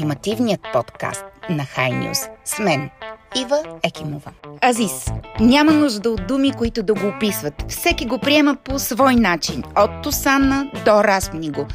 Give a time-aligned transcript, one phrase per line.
[0.00, 2.90] ултимативният подкаст на High News с мен,
[3.36, 4.32] Ива Екимова.
[4.64, 5.06] Азис.
[5.40, 7.64] Няма нужда от думи, които да го описват.
[7.68, 9.62] Всеки го приема по свой начин.
[9.76, 11.66] От Тусанна до Разпни го.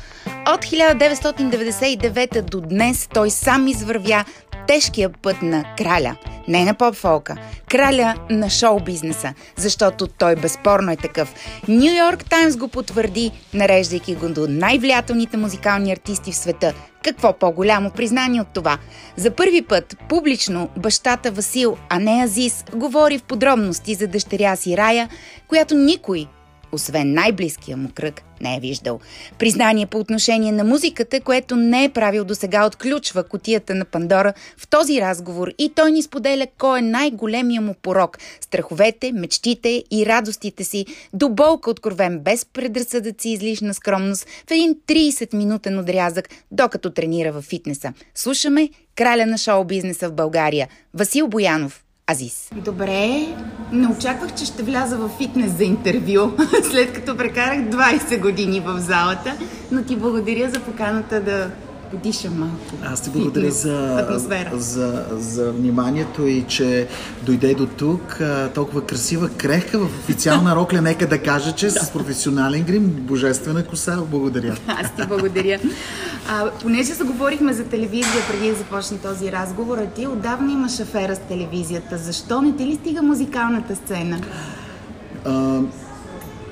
[0.47, 4.25] От 1999 до днес той сам извървя
[4.67, 6.15] тежкия път на краля.
[6.47, 7.37] Не на поп-фолка,
[7.69, 11.33] краля на шоу-бизнеса, защото той безспорно е такъв.
[11.67, 16.73] Нью Йорк Таймс го потвърди, нареждайки го до най-влиятелните музикални артисти в света.
[17.03, 18.77] Какво по-голямо признание от това?
[19.15, 24.77] За първи път публично бащата Васил, а не Азис, говори в подробности за дъщеря си
[24.77, 25.09] Рая,
[25.47, 26.27] която никой
[26.75, 28.99] освен най-близкия му кръг, не е виждал.
[29.39, 34.33] Признание по отношение на музиката, което не е правил до сега, отключва котията на Пандора
[34.57, 40.05] в този разговор и той ни споделя кой е най-големия му порок– страховете, мечтите и
[40.05, 46.89] радостите си, до болка откровен, без предразсъдъци и излишна скромност, в един 30-минутен отрязък, докато
[46.89, 47.93] тренира във фитнеса.
[48.15, 51.84] Слушаме краля на шоу-бизнеса в България– Васил Боянов.
[52.11, 52.49] Азис.
[52.55, 53.27] Добре,
[53.71, 56.31] не очаквах, че ще вляза в фитнес за интервю,
[56.71, 59.37] след като прекарах 20 години в залата,
[59.71, 61.49] но ти благодаря за поканата да
[61.91, 62.75] подиша малко.
[62.83, 64.07] Аз ти благодаря за,
[64.53, 66.87] за, за вниманието и че
[67.23, 68.19] дойде до тук.
[68.53, 73.97] Толкова красива крехка в официална рокля, нека да кажа, че с професионален грим, божествена коса.
[74.11, 74.55] Благодаря.
[74.67, 75.59] Аз ти благодаря.
[76.27, 81.15] А, понеже заговорихме за телевизия преди да започне този разговор, а ти отдавна имаш афера
[81.15, 81.97] с телевизията.
[81.97, 84.19] Защо не ти ли стига музикалната сцена?
[85.25, 85.59] А,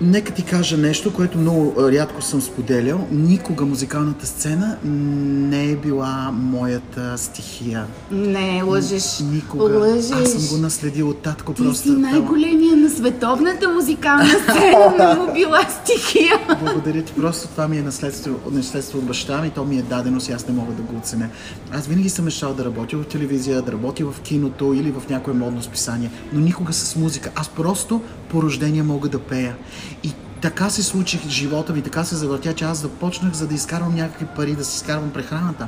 [0.06, 3.08] Нека ти кажа нещо, което много рядко съм споделял.
[3.12, 7.86] Никога музикалната сцена не е била моята стихия.
[8.12, 9.20] Не, лъжеш.
[9.20, 9.80] Никога.
[9.80, 10.12] Лъжеш.
[10.12, 11.54] Аз съм го наследил от татко.
[11.54, 11.84] Ти просто.
[11.84, 16.40] си най-големия на световната музикална сцена, не му била стихия.
[16.62, 17.14] Благодаря ти.
[17.14, 19.50] Просто това ми е наследство, наследство от баща ми.
[19.50, 21.30] То ми е дадено си, аз не мога да го оценя.
[21.72, 25.34] Аз винаги съм мечтал да работя в телевизия, да работя в киното или в някое
[25.34, 27.32] модно списание, но никога с музика.
[27.36, 28.02] Аз просто
[28.34, 29.56] по рождение мога да пея.
[30.04, 33.96] И така се случи живота ми, така се завъртя, че аз започнах за да изкарвам
[33.96, 35.68] някакви пари, да си изкарвам прехраната.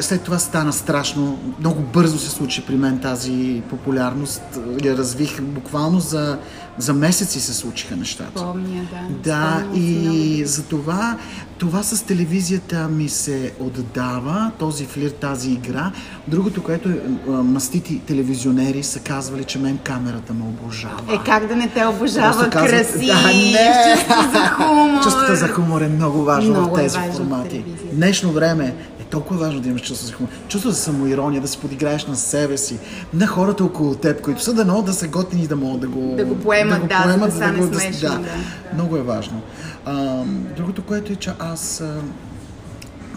[0.00, 1.38] След това стана страшно.
[1.60, 4.42] Много бързо се случи при мен тази популярност.
[4.84, 6.38] Я развих буквално за,
[6.78, 8.32] за месеци се случиха нещата.
[8.34, 8.88] Помня,
[9.22, 9.30] да.
[9.30, 11.16] Да, и за това
[11.60, 15.92] това с телевизията ми се отдава, този флир, тази игра.
[16.28, 21.00] Другото, което е, мастити телевизионери са казвали, че мен камерата ме обожава.
[21.12, 22.50] Е, как да не те обожава?
[22.50, 23.94] Казват, Красив, да, не.
[23.94, 25.02] чувство за хумор.
[25.02, 27.64] Чувството за хумор е много важно много в тези е важно формати.
[27.92, 28.74] В Днешно време
[29.10, 30.30] е толкова важно да имаш чувство за хумор.
[30.48, 32.78] Чувство за самоирония, да се подиграеш на себе си,
[33.14, 36.24] на хората около теб, които са дано да са готини да могат да го, да
[36.24, 38.28] го поемат, да, го поемат, да, да, да, да, смешно, да, да.
[38.74, 39.42] Много е важно.
[39.84, 40.24] А,
[40.56, 41.94] другото, което е, че аз а,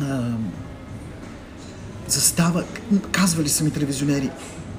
[0.02, 0.22] а,
[2.08, 2.64] застава,
[3.12, 4.30] казвали са ми телевизионери,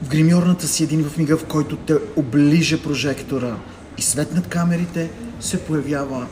[0.02, 3.56] в гримьорната си един в мига, в който те оближа прожектора
[3.98, 5.10] и светнат камерите,
[5.40, 6.26] се появява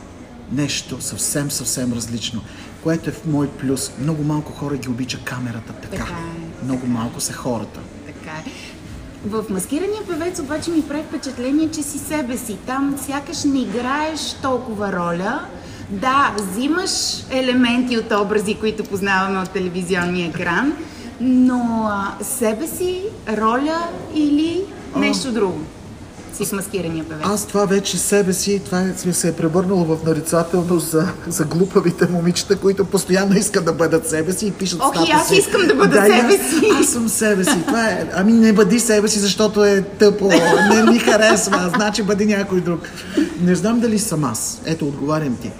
[0.51, 2.41] нещо съвсем, съвсем различно,
[2.83, 3.91] което е в мой плюс.
[3.99, 5.97] Много малко хора ги обича камерата така.
[5.97, 6.65] така е.
[6.65, 7.79] Много малко са хората.
[8.05, 8.51] Така е.
[9.25, 12.57] В маскирания певец обаче ми прави впечатление, че си себе си.
[12.65, 15.45] Там сякаш не играеш толкова роля.
[15.89, 16.91] Да, взимаш
[17.31, 20.73] елементи от образи, които познаваме от телевизионния екран,
[21.21, 23.03] но а, себе си,
[23.37, 25.59] роля или нещо друго
[26.35, 27.23] си в маскирания певец?
[27.25, 32.07] Аз това вече себе си, това е, се е превърнало в нарицателно за, за глупавите
[32.07, 35.75] момичета, които постоянно искат да бъдат себе си и пишат Ох, и аз искам да
[35.75, 36.69] бъда да, себе си.
[36.71, 37.63] Аз, аз съм себе си.
[37.67, 40.29] Това е, ами не бъди себе си, защото е тъпо,
[40.69, 42.79] не ми харесва, значи бъди някой друг.
[43.41, 44.61] Не знам дали съм аз.
[44.65, 45.51] Ето, отговарям ти.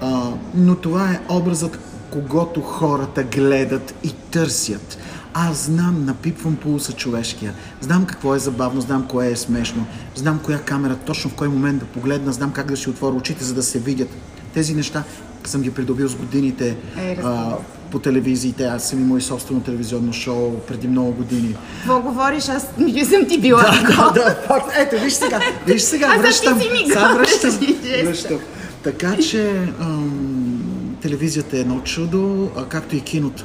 [0.00, 1.78] А, но това е образът,
[2.10, 4.98] когато хората гледат и търсят.
[5.36, 7.54] Аз знам, напипвам пулса човешкия.
[7.80, 9.86] Знам какво е забавно, знам кое е смешно.
[10.14, 13.44] Знам коя камера точно в кой момент да погледна, знам как да си отворя очите,
[13.44, 14.08] за да се видят.
[14.54, 15.04] Тези неща
[15.44, 17.56] съм ги придобил с годините е, а,
[17.90, 18.64] по телевизиите.
[18.64, 21.56] Аз съм имал и собствено телевизионно шоу преди много години.
[21.78, 22.48] Какво говориш?
[22.48, 23.62] Аз не съм ти била.
[23.62, 24.72] Да, да, да, факт.
[24.76, 25.40] Ето, виж сега.
[25.66, 26.60] Виж сега, а връщам.
[26.86, 27.58] Сега връщам.
[28.04, 28.38] връщам.
[28.82, 33.44] Така че ам, телевизията е едно чудо, а, както и киното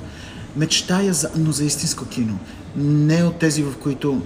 [0.56, 2.40] мечтая, за, но за истинско кино.
[2.76, 4.22] Не от тези, в които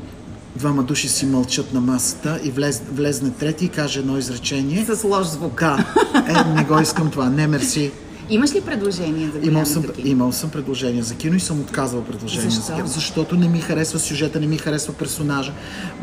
[0.55, 4.85] двама души си мълчат на масата и влез, влезне трети и каже едно изречение.
[4.85, 5.59] С лош звук.
[5.59, 5.85] Да.
[6.27, 7.29] Е, не го искам това.
[7.29, 7.91] Не, мерси.
[8.29, 10.07] Имаш ли предложение за имал съм, кино?
[10.07, 12.65] Имал съм предложение за кино и съм отказвал предложение Защо?
[12.65, 12.87] за кино.
[12.87, 15.53] Защото не ми харесва сюжета, не ми харесва персонажа.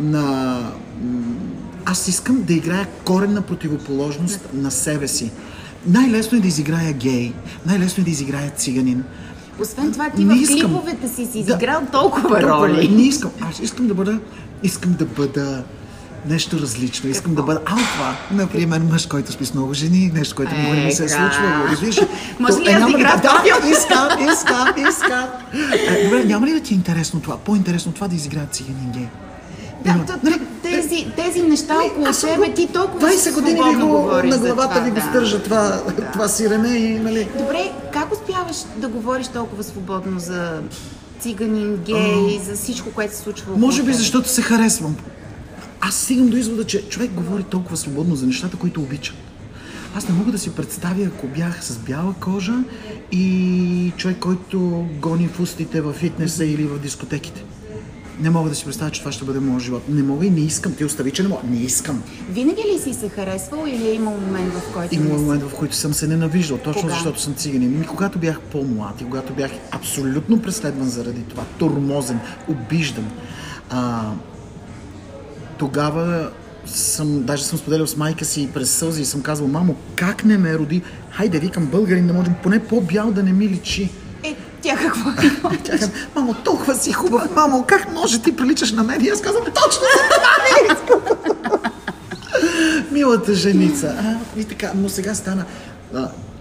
[0.01, 0.59] На...
[1.85, 5.31] Аз искам да играя коренна противоположност на, себе си.
[5.87, 7.33] Най-лесно е да изиграя гей,
[7.67, 9.05] най-лесно е да изиграя циганин,
[9.61, 12.89] Освен това, ти в клиповете си си изиграл да, толкова роли.
[12.89, 13.31] Не искам.
[13.41, 14.19] Аз искам да бъда,
[14.63, 15.63] искам да бъда
[16.27, 17.11] нещо различно.
[17.11, 17.53] Искам Какво?
[17.53, 18.17] да бъда алфа.
[18.31, 21.77] Например, мъж, който спи с много жени, нещо, което никога не ми се е случвало.
[21.81, 22.01] Виж,
[22.41, 25.25] Може ли аз да игра Да, искам, искам, искам.
[25.89, 27.37] Е, добре, няма ли да ти е интересно това?
[27.39, 29.09] По-интересно това да изиграят циганин гей?
[29.85, 34.39] Да, то, нали, тези, тези неща около тебе, ти толкова 20 години ви го, на
[34.39, 36.11] главата ви го стържа това, да.
[36.13, 37.29] това сирене и, нали...
[37.39, 40.63] Добре, как успяваш да говориш толкова свободно за
[41.21, 44.97] циганин, гей, за всичко, което се случва Може би защото се харесвам.
[45.81, 49.15] Аз стигам до извода, че човек говори толкова свободно за нещата, които обича.
[49.97, 52.55] Аз не мога да си представя, ако бях с бяла кожа
[53.13, 57.45] и човек, който гони в устите в фитнеса или в дискотеките.
[58.21, 59.83] Не мога да си представя, че това ще бъде моят живот.
[59.89, 60.75] Не мога и не искам.
[60.75, 61.43] Ти остави, че не мога.
[61.51, 62.03] Не искам.
[62.31, 64.95] Винаги ли си се харесвал или е имал момент, в който.
[64.95, 66.95] Има момент, в който съм се ненавиждал, точно Кога?
[66.95, 67.83] защото съм циганин.
[67.83, 73.11] И когато бях по-млад и когато бях абсолютно преследван заради това, тормозен, обиждан,
[73.71, 74.11] а,
[75.59, 76.31] тогава
[76.67, 80.39] съм, даже съм споделял с майка си през сълзи и съм казал, мамо, как не
[80.39, 80.83] ме роди?
[81.11, 83.91] Хайде, викам българин, да можем поне по-бял да не ми личи.
[84.71, 85.11] Е, тя какво
[85.71, 89.05] каза, мамо, толкова си хубав, мамо, как може ти приличаш на мен?
[89.05, 90.31] И аз казвам, точно за това
[92.93, 93.97] Милата женица.
[93.99, 95.45] А, и така, но сега стана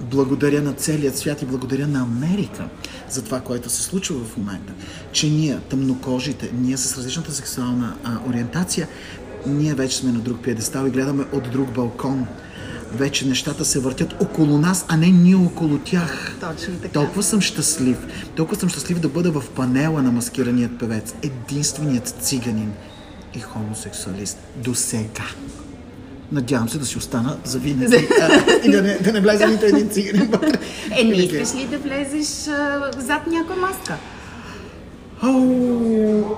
[0.01, 2.63] благодаря на целият свят и благодаря на Америка
[3.09, 4.73] за това, което се случва в момента.
[5.11, 8.87] Че ние, тъмнокожите, ние с различната сексуална а, ориентация,
[9.45, 12.27] ние вече сме на друг пиедестал и гледаме от друг балкон.
[12.93, 16.35] Вече нещата се въртят около нас, а не ние около тях.
[16.39, 16.93] Точно така.
[16.93, 17.97] Толкова съм щастлив.
[18.35, 21.13] Толкова съм щастлив да бъда в панела на маскираният певец.
[21.23, 22.71] Единственият циганин
[23.35, 25.23] и хомосексуалист до сега.
[26.31, 27.95] Надявам се да си остана за винаги
[28.63, 30.51] и да не, да не влезе нито един циганин вътре.
[30.91, 33.97] Е, не искаш ли да влезеш а, зад някоя маска?
[35.23, 35.29] О,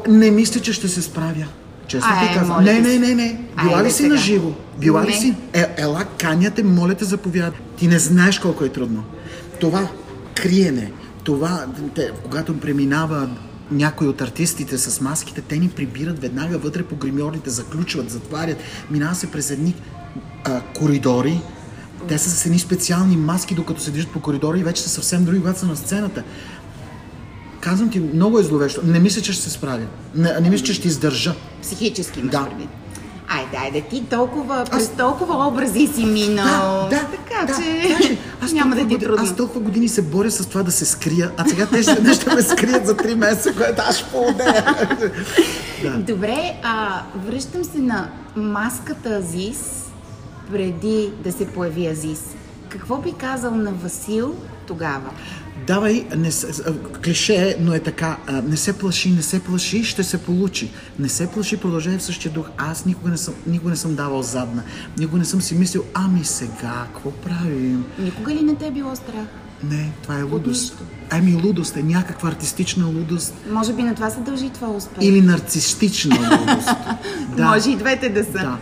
[0.07, 1.45] не мисля, че ще се справя.
[1.92, 2.64] Честно ти казвам.
[2.64, 3.40] Не, не, не, не.
[3.64, 4.52] Била Айде ли си на живо?
[4.80, 5.08] Била не.
[5.08, 5.36] ли си?
[5.54, 7.60] Е, ела, каняте, моля те, заповядай.
[7.78, 9.04] Ти не знаеш колко е трудно.
[9.60, 9.88] Това
[10.36, 10.92] криене,
[11.24, 11.66] това,
[11.96, 13.30] те, когато преминава
[13.72, 18.58] някои от артистите с маските, те ни прибират веднага вътре по гримьорите, заключват, затварят,
[18.92, 19.76] минава се през едни
[20.44, 21.42] а, коридори,
[22.08, 25.26] те са с едни специални маски, докато се движат по коридора и вече са съвсем
[25.26, 26.24] други, когато са на сцената.
[27.62, 28.81] Казвам ти, много е зловещо.
[28.84, 29.86] Не мисля, че ще се справя.
[30.16, 31.36] Не, не мисля, че ще издържа.
[31.62, 32.46] Психически имаш да.
[32.46, 32.69] предвид.
[33.30, 36.88] Айде, айде, ти толкова, през толкова образи си минал.
[36.90, 39.24] Да, да, така да, че даже, аз няма да ти е трудно.
[39.24, 42.36] Аз толкова години се боря с това да се скрия, а сега те ще, ще
[42.36, 44.66] ме скрият за 3 месеца, което аз ще поудея.
[45.84, 45.98] да.
[45.98, 49.86] Добре, а, връщам се на маската Азис
[50.52, 52.24] преди да се появи Азис.
[52.69, 54.36] Какво би казал на Васил
[54.68, 55.10] тогава?
[55.68, 56.30] Давай, не,
[57.04, 58.18] клише но е така,
[58.48, 60.72] не се плаши, не се плаши, ще се получи.
[61.00, 62.50] Не се плаши, продължай в същия дух.
[62.58, 64.63] Аз никога не съм, никога не съм давал задна.
[64.98, 67.86] Никога не съм си мислил, ами сега, какво правим?
[68.00, 69.25] Никога ли не те е било страх?
[69.63, 70.84] Не, това е лудост.
[71.10, 73.34] Ами лудост е някаква артистична лудост.
[73.52, 75.04] Може би на това се дължи това успех.
[75.04, 76.69] Или нарцистична лудост.
[77.38, 77.46] да.
[77.46, 78.31] Може и двете да са.
[78.31, 78.58] Да.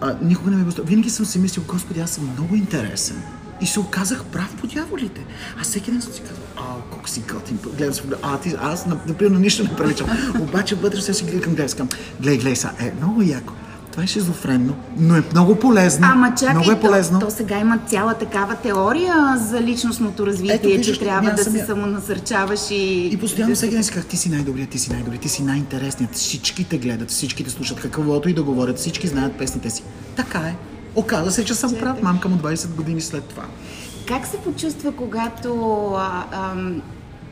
[0.00, 3.22] А, никога не ме е Винаги съм си мислил, Господи, аз съм много интересен.
[3.60, 5.20] И се оказах прав по дяволите.
[5.60, 7.58] Аз всеки ден съм си казвал, а, колко си готин.
[7.76, 10.08] Гледам се, а, ти, аз, например, на нищо не приличам.
[10.40, 11.88] Обаче вътре се си гледам гледам,
[12.20, 13.52] гледай, гледай са, е, много яко.
[13.92, 16.06] Това е шизофренно, но е много полезно.
[16.10, 17.20] Ама чакай, много е полезно.
[17.20, 21.44] То, то сега има цяла такава теория за личностното развитие, Ето, виждаш, че трябва да
[21.44, 23.08] се самонасърчаваш и...
[23.12, 26.14] И постоянно всеки ден си казах, ти си най-добрият, ти си най-добрият, ти си най-интересният.
[26.14, 29.82] Всички те гледат, всички те слушат каквото и да говорят, всички знаят песните си.
[30.16, 30.54] Така е.
[30.94, 33.44] Оказа се, че съм прав, мамка му 20 години след това.
[34.08, 36.54] Как се почувства, когато а, а,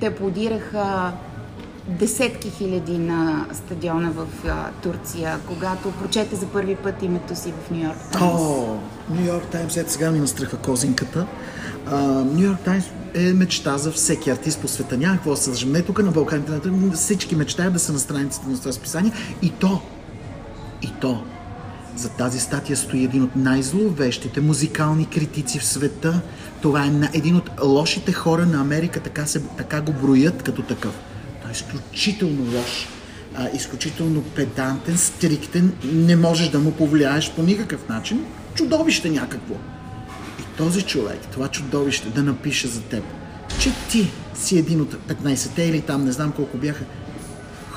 [0.00, 1.12] те аплодираха
[1.88, 7.70] десетки хиляди на стадиона в а, Турция, когато прочете за първи път името си в
[7.70, 8.40] Нью Йорк Таймс?
[8.40, 8.76] О,
[9.10, 11.26] Нью Йорк Таймс, ето сега ми настръхва козинката.
[12.24, 12.84] Нью Йорк Таймс
[13.14, 14.96] е мечта за всеки артист по света.
[14.98, 18.58] Няма какво да се Не тук на Балканите, всички мечтаят да са на страницата на
[18.58, 19.12] това списание.
[19.42, 19.80] И то,
[20.82, 21.22] и то
[21.98, 26.20] за тази статия стои един от най-зловещите музикални критици в света.
[26.62, 30.92] Това е един от лошите хора на Америка, така, се, така го броят като такъв.
[31.42, 32.88] Той е изключително лош,
[33.34, 38.24] а, изключително педантен, стриктен, не можеш да му повлияеш по никакъв начин.
[38.54, 39.54] Чудовище някакво.
[40.40, 43.04] И този човек, това чудовище, да напише за теб,
[43.60, 46.84] че ти си един от 15-те или там, не знам колко бяха,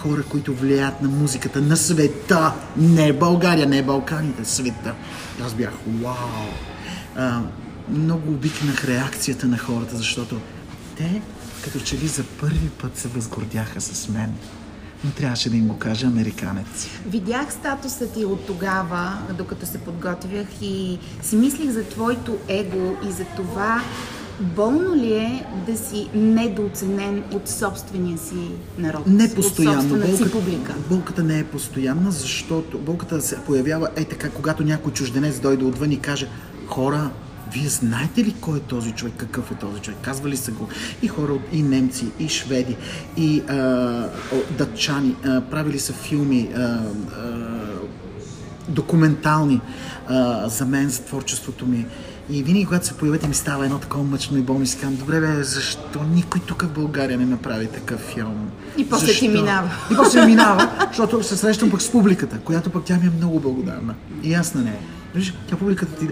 [0.02, 2.54] хора, които влияят на музиката на света.
[2.78, 4.96] Не България, не Балканите, света.
[5.46, 6.16] Аз бях вау.
[7.16, 7.42] А,
[7.90, 10.40] много обикнах реакцията на хората, защото
[10.98, 11.22] те
[11.64, 14.34] като че ли за първи път се възгордяха с мен.
[15.04, 16.88] Но трябваше да им го кажа американец.
[17.06, 23.12] Видях статуса ти от тогава, докато се подготвях и си мислих за твоето его и
[23.12, 23.82] за това
[24.42, 29.08] болно ли е да си недооценен от собствения си народ?
[29.08, 29.82] Не постоянно.
[29.82, 30.76] От болката, си публика.
[30.90, 35.92] болката не е постоянна, защото болката се появява е така, когато някой чужденец дойде отвън
[35.92, 36.28] и каже
[36.68, 37.10] хора,
[37.54, 40.00] вие знаете ли кой е този човек, какъв е този човек?
[40.02, 40.68] Казвали са го
[41.02, 42.78] и хора, и немци, и шведи,
[43.18, 44.10] и а,
[44.58, 45.16] датчани.
[45.26, 46.82] А, правили са филми а, а,
[48.68, 49.62] документални
[50.08, 51.86] а, за мен, за творчеството ми.
[52.30, 54.96] И винаги, когато се появят, ми става едно такова мъчно и болно и си казвам,
[54.96, 58.50] добре бе, защо никой тук в България не направи такъв филм?
[58.78, 59.26] И после защо?
[59.26, 59.70] ти минава.
[59.92, 63.40] И после минава, защото се срещам пък с публиката, която пък тя ми е много
[63.40, 63.96] благодарна.
[64.24, 64.80] И аз на нея.
[65.16, 66.08] Виж, тя публиката ти,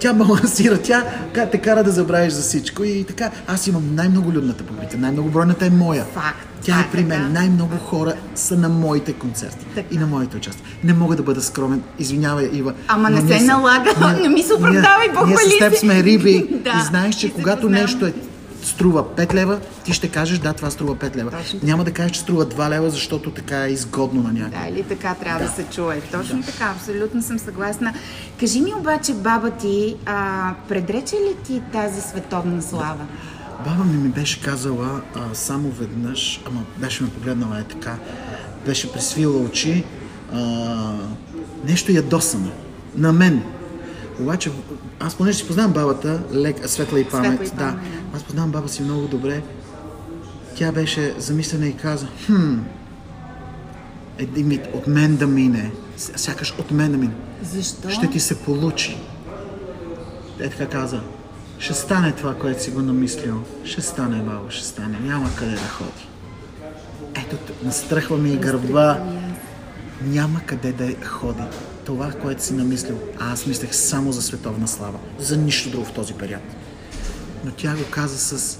[0.00, 1.04] тя балансира, тя
[1.52, 3.30] те кара да забравиш за всичко и така.
[3.46, 6.04] Аз имам най-много людната публика, най-много бройната е моя.
[6.04, 6.51] Факт.
[6.62, 7.22] Тя е Факт, при мен.
[7.22, 7.28] да.
[7.28, 9.88] Най-много хора са на моите концерти Така.
[9.90, 10.64] и на моите участия.
[10.84, 11.82] Не мога да бъда скромен.
[11.98, 12.74] Извинявай, Ива.
[12.88, 16.70] Ама не се налага, не ми се оправдавай, похвали Ние с теб сме риби Да,
[16.70, 18.12] и знаеш, че когато нещо е
[18.62, 21.30] струва 5 лева, ти ще кажеш да, това струва 5 лева.
[21.30, 21.60] Точно.
[21.62, 24.60] Няма да кажеш, че струва 2 лева, защото така е изгодно на някой.
[24.60, 26.00] Да, или така трябва да, се чуе.
[26.12, 27.94] Точно така, абсолютно съм съгласна.
[28.40, 33.06] Кажи ми обаче, баба ти, а, предрече ли ти тази световна слава?
[33.64, 37.96] Баба ми ми беше казала а, само веднъж, ама беше ме погледнала е така,
[38.66, 39.84] беше присвила очи,
[40.32, 40.94] а,
[41.64, 42.50] нещо ядосана.
[42.96, 43.42] На мен.
[44.20, 44.50] Обаче,
[45.00, 48.50] аз понеже си познавам бабата, лек, светла и памет, Светла и да, памет, аз познавам
[48.50, 49.42] баба си много добре,
[50.56, 52.58] тя беше замислена и каза, хм,
[54.18, 57.14] един вид от мен да мине, сякаш от мен да мине.
[57.42, 57.90] Защо?
[57.90, 58.98] Ще ти се получи.
[60.40, 61.00] Е така каза.
[61.62, 63.42] Ще стане това, което си го намислил.
[63.64, 64.98] Ще стане, баба, ще стане.
[65.00, 66.08] Няма къде да ходи.
[67.14, 69.04] Ето, настръхва ми и гърба.
[70.02, 71.42] Няма къде да ходи.
[71.84, 72.98] Това, което си намислил.
[73.18, 74.98] А аз мислех само за световна слава.
[75.18, 76.42] За нищо друго в този период.
[77.44, 78.58] Но тя го каза с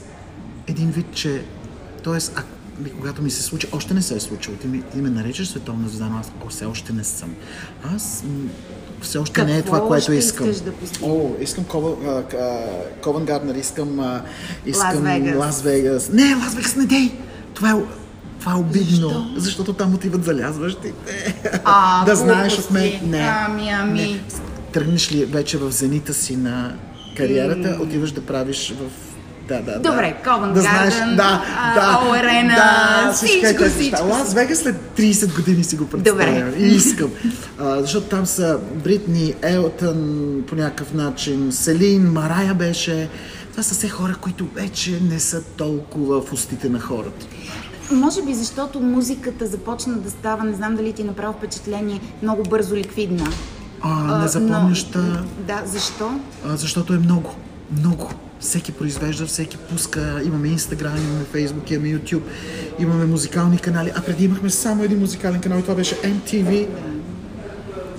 [0.66, 1.44] един вид, че...
[2.02, 2.42] Тоест,
[2.80, 4.56] а, когато ми се случи, още не се е случило.
[4.56, 7.34] Ти, ми, ти ме наричаш световна звезда, но аз о, все още не съм.
[7.94, 8.48] Аз м,
[9.00, 10.46] все още не е Какво това, което искам.
[10.46, 11.10] да постигнеш?
[11.10, 11.64] О, искам
[13.02, 14.20] Ковен Гарднер, искам,
[14.66, 15.36] искам.
[15.38, 16.08] Лас Вегас.
[16.08, 17.12] Не, Лас Вегас не дей!
[17.54, 17.74] Това е,
[18.40, 19.24] това е обидно, Защо?
[19.36, 20.92] защото там отиват залязващите.
[21.64, 22.92] А, да знаеш от мен.
[23.04, 23.18] Не.
[23.18, 24.02] Ами, ами.
[24.02, 24.20] Не.
[24.72, 26.74] Тръгнеш ли вече в зенита си на
[27.16, 29.11] кариерата, отиваш да правиш в
[29.48, 30.16] да, да, Добре.
[30.24, 31.42] Covent да знаеш, Garden, да,
[31.74, 34.04] да, Arena, да, всичко, е всичко, неща.
[34.04, 36.34] Лас Вегас след 30 години си го представям.
[36.34, 36.54] Добре.
[36.58, 37.10] И искам.
[37.58, 43.08] А, защото там са Бритни, Елтън по някакъв начин, Селин, Марая беше.
[43.50, 47.26] Това са все хора, които вече не са толкова в устите на хората.
[47.92, 52.74] Може би защото музиката започна да става, не знам дали ти направи впечатление, много бързо
[52.74, 53.26] ликвидна.
[53.80, 56.10] А, не запомняща, но- Да, защо?
[56.46, 57.34] а, защото е много,
[57.78, 58.10] много.
[58.40, 60.20] Всеки произвежда, всеки пуска.
[60.24, 62.22] Имаме Instagram, имаме Facebook, имаме YouTube,
[62.78, 63.92] имаме музикални канали.
[63.96, 66.66] А преди имахме само един музикален канал и това беше MTV.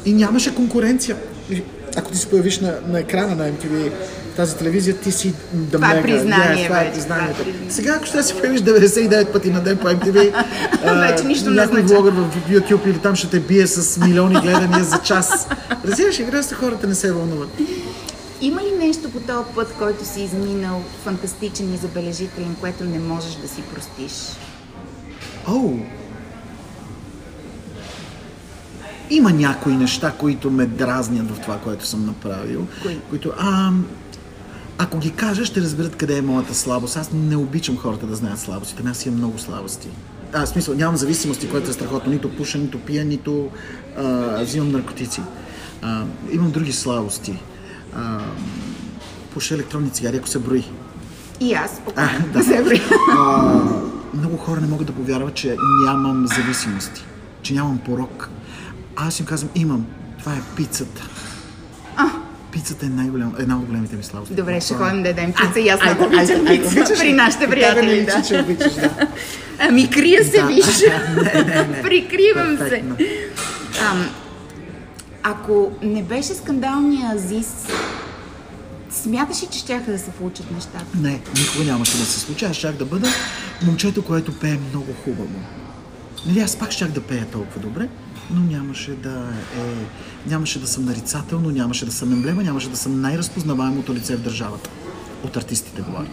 [0.06, 1.18] И нямаше конкуренция.
[1.50, 1.64] И
[1.96, 3.92] Ако ти се появиш на, на екрана на MTV,
[4.36, 7.34] тази телевизия, ти си да Това е признание това е признанието.
[7.34, 7.72] това е признание.
[7.72, 10.44] Сега, ако ще се появиш 99 пъти на ден по MTV,
[11.10, 14.84] Вече нищо не някой блогър в YouTube или там ще те бие с милиони гледания
[14.84, 15.48] за час.
[15.86, 17.50] Разбираш, с хората не се вълнуват.
[18.44, 23.36] Има ли нещо по този път, който си изминал фантастичен и забележителен, което не можеш
[23.36, 24.14] да си простиш?
[25.48, 25.78] О!
[29.10, 32.68] Има някои неща, които ме дразнят в това, което съм направил.
[32.82, 33.00] Кои?
[33.10, 33.72] Които, а,
[34.78, 36.98] ако ги кажа, ще разберат къде е моята слабост.
[36.98, 38.84] Аз не обичам хората да знаят слабостите.
[38.90, 39.88] Аз имам много слабости.
[40.34, 42.12] А, в смисъл, нямам зависимости, което е страхотно.
[42.12, 43.50] Нито пуша, нито пия, нито
[43.98, 45.22] а, взимам наркотици.
[45.82, 47.40] А, имам други слабости.
[47.96, 48.20] А,
[49.34, 50.66] пуша електронни цигари, ако се брои.
[51.40, 52.44] И аз, А, да.
[52.44, 52.82] се бри.
[53.12, 53.54] А,
[54.14, 57.06] много хора не могат да повярват, че нямам зависимости,
[57.42, 58.30] че нямам порок.
[58.96, 59.86] Аз им казвам, имам.
[60.20, 61.02] Това е пицата.
[62.52, 64.36] Пицата е най-голям, една от големите ми слабости.
[64.36, 68.06] Добре, ще е- ходим да ядем пица и аз много обичам пица при нашите приятели.
[68.06, 68.22] Да.
[68.22, 68.90] че обичаш, да.
[69.60, 70.46] Ами крия се, Да.
[70.46, 70.66] виж.
[71.84, 72.84] Прикривам се.
[73.82, 74.10] Ам,
[75.24, 77.66] ако не беше скандалния Азис,
[79.04, 80.86] смяташ ли, че щяха да се получат нещата?
[80.98, 82.46] Не, никога нямаше да се случи.
[82.46, 83.08] Аз щях да бъда
[83.66, 85.40] момчето, което пее много хубаво.
[86.26, 87.90] Нали, аз пак щях да пея толкова добре,
[88.32, 90.30] но нямаше да е...
[90.30, 94.70] Нямаше да съм нарицателно, нямаше да съм емблема, нямаше да съм най-разпознаваемото лице в държавата.
[95.24, 96.08] От артистите говоря.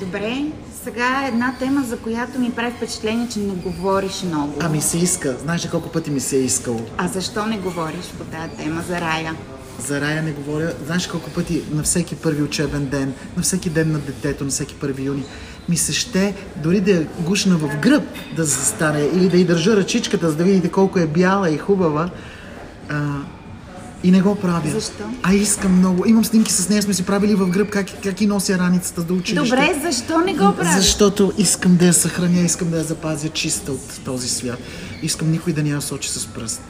[0.00, 0.44] Добре,
[0.84, 4.54] сега е една тема, за която ми прави впечатление, че не говориш много.
[4.60, 5.36] А ми се иска.
[5.42, 6.80] Знаеш ли колко пъти ми се е искало?
[6.98, 9.34] А защо не говориш по тази тема за рая?
[9.78, 10.72] За рая не говоря.
[10.86, 14.74] Знаеш колко пъти на всеки първи учебен ден, на всеки ден на детето, на всеки
[14.74, 15.24] първи юни,
[15.68, 18.04] ми се ще дори да я гушна в гръб
[18.36, 22.10] да застане или да й държа ръчичката, за да видите колко е бяла и хубава.
[22.88, 23.18] А,
[24.04, 24.70] и не го правя.
[24.70, 25.04] Защо?
[25.22, 26.06] А искам много.
[26.06, 29.14] Имам снимки с нея, сме си правили в гръб как, как и нося раницата до
[29.14, 29.56] училище.
[29.56, 30.74] Добре, защо не го правиш?
[30.76, 34.58] Защото искам да я съхраня, искам да я запазя чиста от този свят.
[35.02, 36.62] Искам никой да ни я сочи с пръст.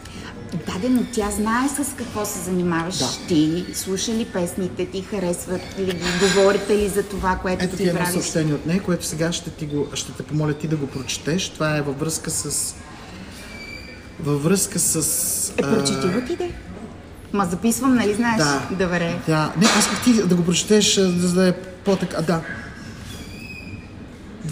[0.52, 3.08] Да, но тя знае с какво се занимаваш Да.
[3.28, 7.82] ти, слуша ли песните ти, харесват ли ги, говорите ли за това, което Ето ти
[7.82, 8.12] ти едно правиш?
[8.12, 11.48] съобщение от нея, което сега ще, ти го, ще те помоля ти да го прочетеш.
[11.48, 12.74] Това е във връзка с...
[14.20, 15.52] Във връзка с...
[15.58, 16.50] Е, прочети го ти, де.
[17.32, 18.36] Ма записвам, нали знаеш?
[18.38, 18.62] Да.
[18.70, 19.16] Добре.
[19.26, 19.52] Да.
[19.56, 21.52] Не, аз ти да го прочетеш, за да е
[21.84, 22.22] по-така...
[22.22, 22.40] Да.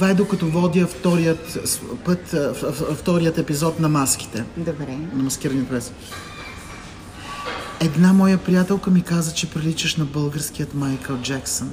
[0.00, 1.58] Това е докато водя вторият
[2.04, 2.34] път,
[2.96, 4.44] вторият епизод на маските.
[4.56, 4.98] Добре.
[5.14, 5.92] на маскирания прес.
[7.80, 11.70] Една моя приятелка ми каза, че приличаш на българският Майкъл Джексън.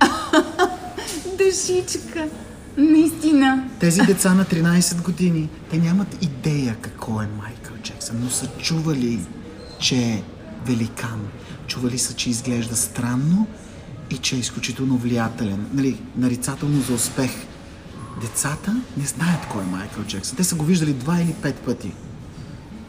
[1.38, 2.28] Душичка.
[2.76, 3.68] Наистина.
[3.80, 9.20] Тези деца на 13 години, те нямат идея какво е Майкъл Джексън, но са чували,
[9.78, 10.22] че е
[10.66, 11.20] великан.
[11.66, 13.46] Чували са, че изглежда странно
[14.10, 15.66] и че е изключително влиятелен.
[15.74, 17.30] Нали, нарицателно за успех.
[18.20, 20.36] Децата не знаят кой е Майкъл Джексън.
[20.36, 21.92] Те са го виждали два или пет пъти.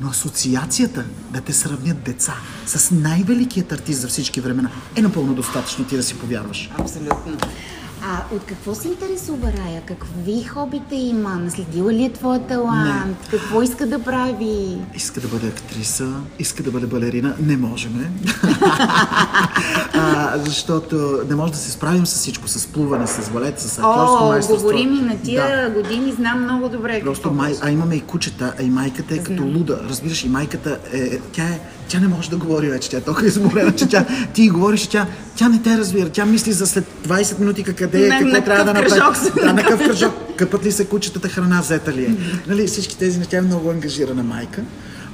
[0.01, 2.33] Но асоциацията да те сравнят деца
[2.65, 6.69] с най-великият артист за всички времена е напълно достатъчно ти да си повярваш.
[6.77, 7.37] Абсолютно.
[8.05, 9.81] А от какво се интересува Рая?
[9.81, 11.35] Какви хобите има?
[11.35, 13.17] Наследила ли е твоя талант?
[13.31, 14.77] Какво иска да прави?
[14.95, 16.07] Иска да бъде актриса,
[16.39, 17.35] иска да бъде балерина.
[17.39, 17.93] Не можем.
[19.93, 24.23] а, защото не може да се справим с всичко, с плуване, с балет, с актьорско
[24.23, 24.67] О, майсторство.
[24.67, 25.81] говори ми на тия Да.
[25.81, 29.43] години, знам много добре Просто май, а имаме и кучета, а и майката е като
[29.43, 29.79] луда.
[29.89, 33.27] Разбираш, и майката е, тя е, тя не може да говори вече, тя е толкова
[33.27, 37.39] изморена, че тя, ти говориш, тя, тя не те разбира, тя мисли за след 20
[37.39, 39.01] минути къде е, На- какво трябва да направи.
[39.41, 42.15] Да, на какъв кръжок, къпът ли се кучетата, храна взета ли е.
[42.47, 44.61] Нали, всички тези неща, е много ангажирана майка.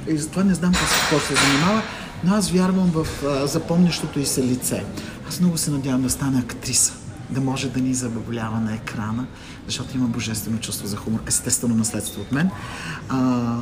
[0.08, 1.82] И затова не знам с какво се занимава,
[2.24, 4.84] но аз вярвам в а, запомнящото и се лице.
[5.28, 6.92] Аз много се надявам да стана актриса
[7.30, 9.26] да може да ни забавлява на екрана,
[9.66, 12.50] защото има божествено чувство за хумор, естествено наследство от мен.
[13.08, 13.56] А,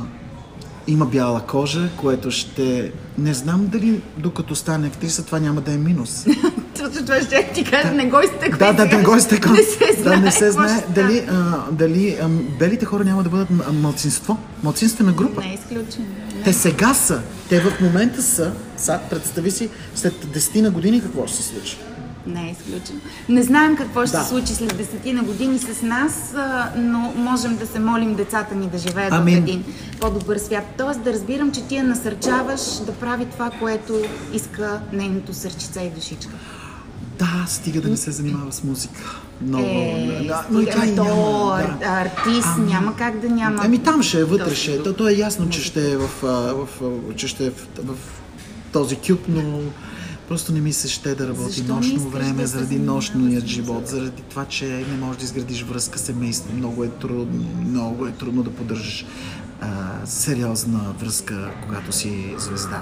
[0.89, 2.91] има бяла кожа, което ще...
[3.17, 6.25] Не знам дали докато стане актриса това няма да е минус.
[6.73, 9.53] Това ще ти кажа, не го изтъквай Да, да, да го изтъквам.
[9.55, 12.27] Не се знае, да, не се знае дали, а, дали а,
[12.59, 15.41] белите хора няма да бъдат м- мълцинство, мълцинствена група.
[15.41, 16.05] Не е изключено.
[16.35, 16.43] Не.
[16.43, 21.27] Те сега са, те в момента са, са представи си, след 10 на години какво
[21.27, 21.77] ще се случи.
[22.33, 22.99] Не е изключено.
[23.29, 24.23] Не знаем какво ще Да.
[24.23, 26.33] се случи след десетина години с нас,
[26.75, 29.35] но можем да се молим децата ни да живеят Амин.
[29.35, 29.63] в един
[29.99, 30.63] по-добър свят.
[30.77, 33.93] Тоест да разбирам, че ти я насърчаваш да прави това, което
[34.33, 36.33] иска нейното сърчице и душичка.
[37.19, 39.15] Да, стига да не се занимава с музика.
[39.41, 39.65] Много.
[39.65, 41.77] Е, да, но и тя ами то, няма.
[41.79, 41.85] Да.
[41.85, 43.61] артист, няма как да няма.
[43.65, 44.83] Ами там ще е вътре, ще е.
[44.83, 47.95] То, то е ясно, че ще е в, в, а, че ще е в, в
[48.73, 49.59] този кюб, но
[50.29, 54.21] просто не ми се ще да работи Защо нощно време, да заради нощният живот, заради
[54.21, 56.53] това, че не можеш да изградиш връзка семейство.
[56.53, 59.05] Много е трудно, много е трудно да поддържаш
[59.61, 59.67] а,
[60.05, 62.81] сериозна връзка, когато си звезда.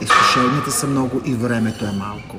[0.00, 2.36] Изкушенията са много и времето е малко,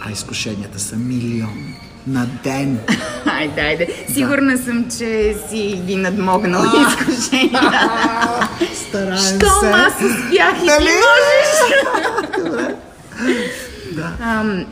[0.00, 1.74] а изкушенията са милион
[2.06, 2.78] на ден.
[3.26, 3.88] Айде, айде.
[4.12, 7.90] Сигурна съм, че си ги надмогнал изкушения.
[8.88, 9.66] Стараем Що се.
[9.66, 10.88] аз успях и ти Нали?
[10.88, 12.76] можеш?
[13.96, 14.16] Да.
[14.20, 14.66] Ам,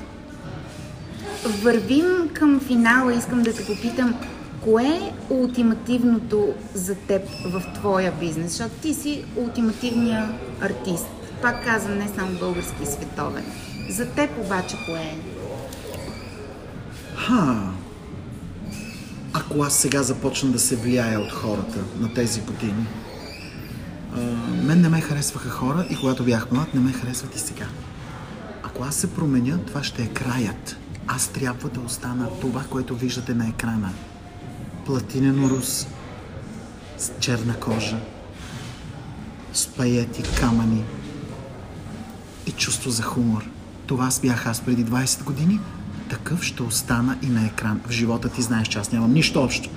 [1.62, 3.14] вървим към финала.
[3.14, 4.14] Искам да те попитам,
[4.60, 8.50] кое е ултимативното за теб в твоя бизнес?
[8.50, 11.06] Защото ти си ултимативният артист.
[11.42, 13.44] Пак казвам, не само български и световен.
[13.90, 15.18] За теб обаче кое е?
[17.16, 17.56] Ха.
[19.32, 22.86] Ако аз сега започна да се влияя от хората на тези години,
[24.62, 27.66] мен не ме харесваха хора и когато бях млад, не ме харесват и сега.
[28.74, 30.76] Ако аз се променя, това ще е краят.
[31.06, 33.92] Аз трябва да остана това, което виждате на екрана.
[34.86, 35.86] Платинен рус,
[36.98, 37.98] с черна кожа,
[39.52, 40.84] с паети, камъни
[42.46, 43.48] и чувство за хумор.
[43.86, 45.60] Това аз бях аз преди 20 години.
[46.10, 47.80] Такъв ще остана и на екран.
[47.88, 49.70] В живота ти знаеш, че аз нямам нищо общо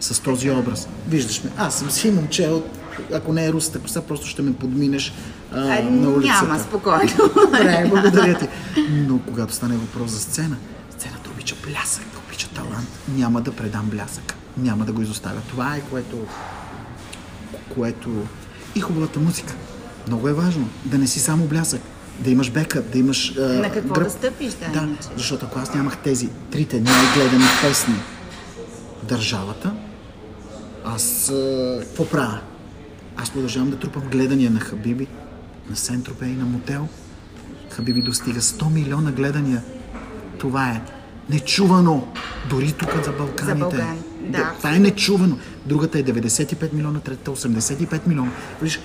[0.00, 0.88] с този образ.
[1.08, 2.81] Виждаш ме, аз съм си момче от...
[3.12, 5.12] Ако не е русата коса, просто ще ме подминеш
[5.52, 6.44] а, А, на улицата.
[6.44, 7.10] няма, спокойно.
[7.36, 8.48] Добре, благодаря ти.
[8.90, 10.56] Но когато стане въпрос за сцена,
[10.90, 14.34] сцената обича блясък, обича талант, няма да предам блясък.
[14.56, 15.40] Няма да го изоставя.
[15.48, 16.16] Това е което,
[17.68, 18.10] което
[18.74, 19.54] и хубавата музика.
[20.08, 21.80] Много е важно да не си само блясък,
[22.18, 23.36] да имаш бека, да имаш...
[23.38, 24.04] А, На какво гръб.
[24.04, 24.68] да стъпиш, да.
[24.70, 27.94] Да, защото ако аз нямах тези трите най-гледани песни
[29.02, 29.72] държавата,
[30.84, 31.32] аз
[31.80, 32.40] какво правя?
[33.22, 35.06] Аз продължавам да трупам гледания на Хабиби,
[35.70, 36.88] на Сентропе и на Мотел.
[37.70, 39.62] Хабиби достига 100 милиона гледания.
[40.38, 40.82] Това е
[41.30, 42.08] нечувано.
[42.50, 43.46] Дори тук за Балканите.
[43.46, 44.52] За Балкан, да.
[44.58, 45.38] Това е нечувано.
[45.66, 48.30] Другата е 95 милиона, третата 85 милиона.
[48.62, 48.80] Виж,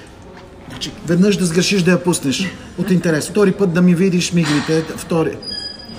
[0.70, 3.30] значи, веднъж да сгрешиш да я пуснеш от интерес.
[3.30, 4.82] Втори път да ми видиш миглите.
[4.82, 5.38] Втори.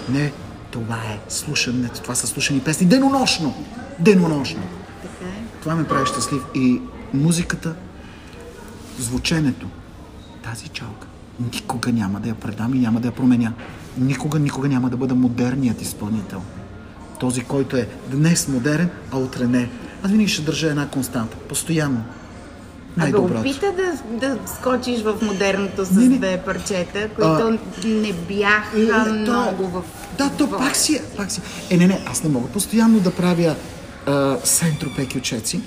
[0.08, 0.32] Не,
[0.70, 1.88] това е слушане.
[1.88, 2.86] Това са слушани песни.
[2.86, 3.64] Денонощно.
[3.98, 4.62] Денонощно.
[5.02, 5.42] Така е.
[5.62, 6.42] Това ме прави щастлив.
[6.54, 6.80] И
[7.14, 7.74] музиката,
[8.98, 9.66] звученето,
[10.44, 11.06] тази чалка,
[11.52, 13.52] никога няма да я предам и няма да я променя.
[13.98, 16.42] Никога, никога няма да бъда модерният изпълнител.
[17.20, 19.70] Този, който е днес модерен, а утре не.
[20.02, 21.36] Аз винаги ще държа една константа.
[21.36, 22.04] Постоянно.
[23.00, 26.16] А да опита да, да скочиш в модерното с не, не.
[26.16, 29.82] две парчета, които а, не бяха не, много в...
[30.18, 31.40] Да, то пак си, пак си.
[31.70, 33.54] Е, не, не, аз не мога постоянно да правя
[34.44, 35.60] сентропеки очеци.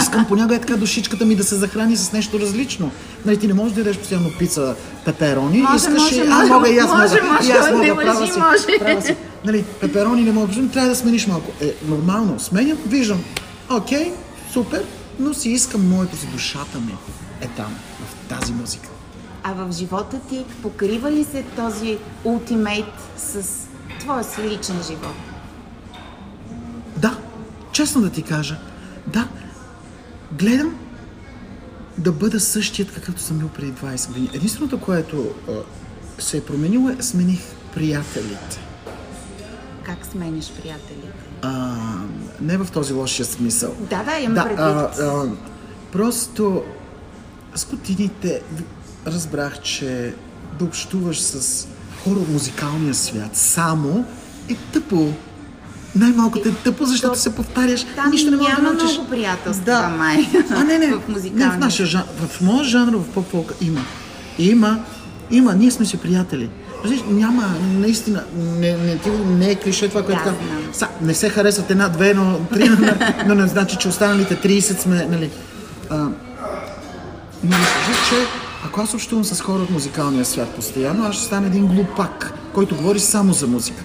[0.00, 2.90] Искам понякога е така душичката ми да се захрани с нещо различно.
[3.26, 5.58] Нали, ти не можеш да ядеш постоянно пица пеперони.
[5.58, 6.26] Може, искаш може, и...
[6.30, 7.34] а, мога и аз може, мога.
[7.34, 8.78] Може, и аз мога, не права си, може.
[8.78, 9.16] Права си.
[9.44, 11.52] Нали, пеперони не мога, трябва да смениш малко.
[11.60, 13.24] Е, нормално, сменям, виждам.
[13.70, 14.12] Окей,
[14.52, 14.84] супер,
[15.18, 16.94] но си искам моето си душата ми
[17.40, 17.74] е там,
[18.06, 18.88] в тази музика.
[19.42, 22.84] А в живота ти покрива ли се този ултимейт
[23.16, 23.42] с
[24.00, 25.29] твоя си личен живот?
[27.72, 28.58] Честно да ти кажа,
[29.06, 29.28] да,
[30.32, 30.76] гледам
[31.98, 34.30] да бъда същият, какъвто съм бил преди 20 години.
[34.34, 35.52] Единственото, което а,
[36.22, 37.40] се е променило е смених
[37.74, 38.60] приятелите.
[39.82, 41.08] Как смениш приятелите?
[41.42, 41.76] А,
[42.40, 43.74] не в този лошия смисъл.
[43.90, 44.60] Да, да, имам да, предвид.
[44.60, 45.28] А, а,
[45.92, 46.62] просто
[47.54, 48.42] с годините
[49.06, 50.14] разбрах, че
[50.58, 51.66] да общуваш с
[52.04, 54.04] хора от музикалния свят само
[54.48, 55.12] е тъпо.
[55.94, 57.86] Най-малкото е тъпо, защото се повтаряш.
[57.96, 58.92] Там нищо не може да научиш.
[58.92, 59.88] много приятелства, да.
[59.88, 60.28] май.
[60.50, 60.86] А, не, не.
[60.86, 61.00] в
[61.34, 62.04] Не, в нашия жанр.
[62.28, 63.80] В моя жанр, в поп има.
[64.38, 64.78] Има.
[65.30, 65.54] Има.
[65.54, 66.50] Ние сме си приятели.
[66.84, 68.98] Разбираш, няма, наистина, не, не,
[69.38, 70.34] не е клише това, което да,
[70.70, 70.88] казвам.
[71.00, 72.92] Не се харесват една, две, но три, но,
[73.26, 75.30] но не значи, че останалите 30 сме, нали.
[75.90, 75.96] А,
[77.44, 78.14] но кажи, че
[78.64, 82.76] ако аз общувам с хора от музикалния свят постоянно, аз ще стана един глупак, който
[82.76, 83.84] говори само за музика.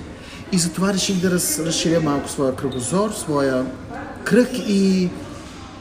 [0.55, 3.65] И затова реших да раз, разширя малко своя кръгозор, своя
[4.23, 5.09] кръг и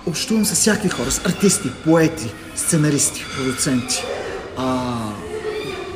[0.06, 4.04] общувам с всякакви хора, с артисти, поети, сценаристи, продуценти.
[4.56, 4.92] А,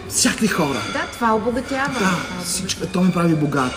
[0.08, 0.82] всякакви хора.
[0.92, 1.98] Да, това обогатява.
[2.00, 3.72] Да, всичко, то ме прави богат.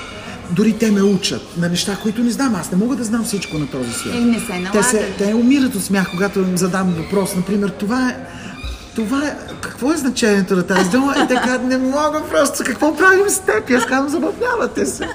[0.52, 2.56] Дори те ме учат на неща, които не знам.
[2.56, 4.16] Аз не мога да знам всичко на този свят.
[4.16, 4.72] Е, не се налага.
[4.72, 7.36] Те, се, те умират от смях, когато им задам въпрос.
[7.36, 8.16] Например, това е
[8.96, 11.16] това е, какво е значението на тази дума?
[11.24, 13.70] И така, не мога просто, какво правим с теб?
[13.70, 15.08] аз казвам, забавлявате се.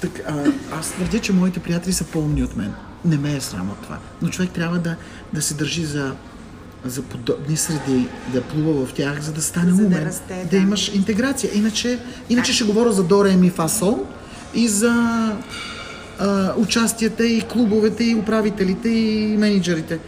[0.00, 0.44] Так, а,
[0.78, 2.72] аз твърдя, че моите приятели са по-умни от мен.
[3.04, 3.98] Не ме е срам от това.
[4.22, 4.96] Но човек трябва да,
[5.32, 6.12] да се държи за,
[6.84, 9.98] за подобни среди, да плува в тях, за да стане за умен.
[9.98, 10.50] Да, расте, да.
[10.50, 11.50] да имаш интеграция.
[11.54, 14.06] Иначе, иначе ще говоря за Доре Ми Фасол
[14.54, 14.92] и за
[16.18, 19.98] а, участията и клубовете и управителите и менеджерите.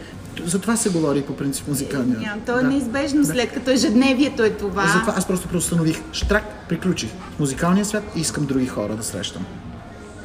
[0.44, 2.18] За това се говори по принцип музикалния.
[2.18, 2.68] Няма, то е да.
[2.68, 4.86] неизбежно, след като ежедневието е това.
[4.86, 6.00] Затова аз просто преустанових.
[6.12, 7.10] Штрак, приключих.
[7.36, 9.46] В музикалния свят и искам други хора да срещам.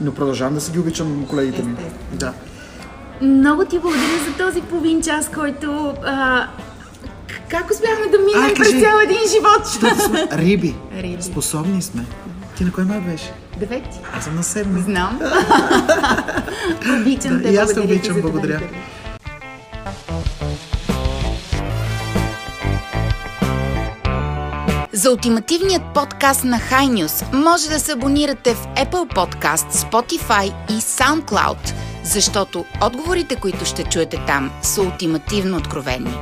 [0.01, 1.75] Но продължавам да си ги обичам колегите ми.
[2.13, 2.33] Да.
[3.21, 5.93] Много ти благодаря за този половин час, който...
[6.05, 6.47] А,
[7.49, 9.67] как успяхме да минем през цял един живот?
[9.67, 10.75] Сме риби.
[10.97, 11.23] Риби.
[11.23, 12.05] Способни сме.
[12.57, 13.33] Ти на кой май беше?
[13.59, 13.99] Девети.
[14.17, 14.81] Аз съм на седми.
[14.81, 15.19] Знам.
[17.01, 17.49] обичам да, те.
[17.49, 18.61] И аз те обичам, благодаря.
[25.07, 31.73] За ултимативният подкаст на High може да се абонирате в Apple Podcast, Spotify и SoundCloud,
[32.03, 36.13] защото отговорите, които ще чуете там, са ултимативно откровени.